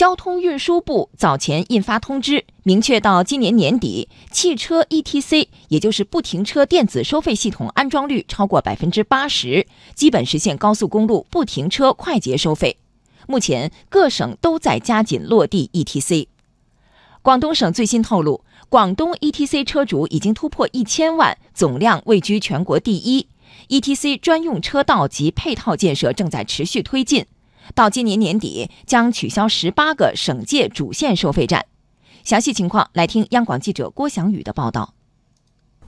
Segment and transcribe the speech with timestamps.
[0.00, 12.78] 交通运输部早前印发通知，明确到今年年底，汽车 ETC，也就是不停车电子收费系统安装率超过百分之八十，基本实现高速公路不停车快捷收费。
[13.28, 16.28] 目前各省都在加紧落地 ETC。
[17.20, 23.26] 广东省最新透露，广东 ETC 车主已经突破一千万，总量位居全国第一。
[23.68, 27.26] ETC 专用车道及配套建设正在持续推进。
[27.74, 31.66] 到今年年底，将取消十八个省界主线收费站。
[32.24, 34.94] 详细情况来听央广记者郭翔宇的报道。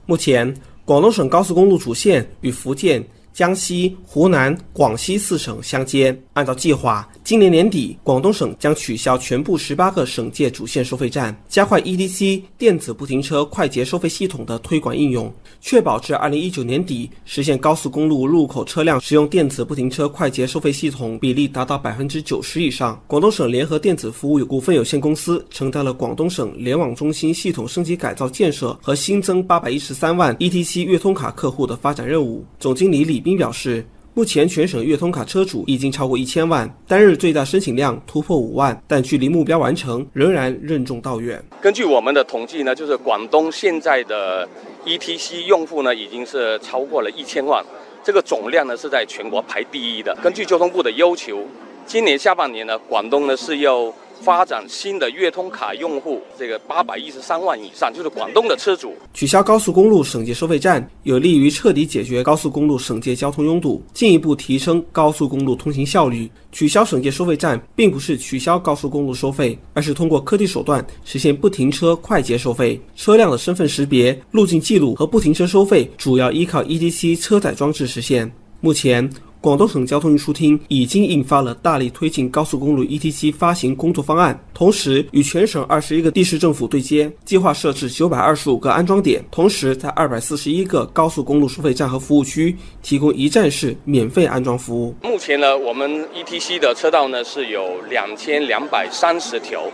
[0.05, 3.05] 目前，广东省高速公路主线与福建。
[3.33, 6.15] 江西、湖南、广西四省相接。
[6.33, 23.01] 按照计划，今年年底，广东省将取消全部十八个省界主线收费站，加快 ETC 电子不停车快捷收费系统的推广应用，确保至二零一九年底实现高速公路路口车辆使用电子不停车快捷收费系统比例达到百分之九十以上。
[23.07, 32.45] 广东省联合电子服务有股份有限公司承担了广东省联网中心系统升级改造建设和新增八百一十三万 ETC 粤通卡客户的发展任务。
[32.59, 33.22] 总经理李。
[33.23, 41.43] 并表示，目前全省粤通卡车主已经超过一千万，单日最大申请量突破五万，但距离目标完成仍然任重道远。
[41.61, 44.47] 根据我们的统计呢，就是广东现在的
[44.85, 47.65] ETC 用户呢已经是超过了一千万，
[48.03, 50.13] 这个总量呢是在全国排第一的。
[50.21, 51.41] 根据交通部的要求，
[51.85, 53.91] 今年下半年呢，广东呢是要。
[54.21, 58.93] 发展新的粤通卡用户，这个八百一十三万以上，就是广东的车主。
[59.13, 66.29] 取消高速公路省界收费站，有利于彻底解决高速公路省界交通拥堵，进一步提升高速公路通行效率。
[66.51, 72.79] 取消省界收费站，并不是取消高速公路收费，而是通过科技手段实现不停车快捷收费。
[72.95, 78.31] 车辆的身份识别、路径记录和不停车收费，主要依靠 ETC 车载装置实现。
[78.61, 79.09] 目前。
[79.43, 94.95] 广东省交通运输厅已经印发了大力推进高速公路 ETC 发行工作方案，同时与全省二十一个地市政府对接，计划设置九百二十五个安装点，同时在二百四十一个高速公路收费站和服务区提供一站式免费安装服务。
[95.01, 99.65] 目前呢，我们 ETC 的车道呢是有两千两百三十条，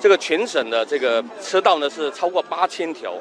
[0.00, 3.14] 这个全省的这个车道呢是超过八千条。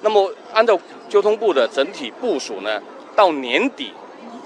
[0.00, 0.78] 那么按照
[1.08, 2.80] 交通部的整体部署呢，
[3.16, 3.90] 到年底。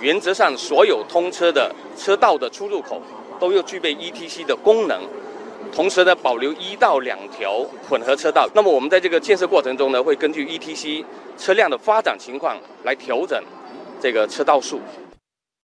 [0.00, 3.00] 原则上，所有通车的车道的出入口
[3.38, 5.00] 都要具备 ETC 的功能，
[5.74, 8.48] 同时呢，保留一到两条混合车道。
[8.54, 11.04] 那么，我们在这个建设过程中呢，会根据 ETC
[11.38, 13.42] 车辆的发展情况来调整
[14.00, 14.80] 这个车道数。